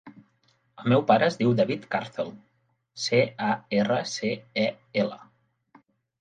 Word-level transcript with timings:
El 0.83 0.87
meu 0.93 1.01
pare 1.09 1.27
es 1.31 1.35
diu 1.41 1.51
David 1.59 1.85
Carcel: 1.95 2.31
ce, 3.03 3.19
a, 3.49 3.51
erra, 3.81 3.99
ce, 4.15 4.33
e, 4.65 4.65
ela. 5.05 5.21